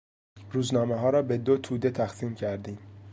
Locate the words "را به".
1.09-1.37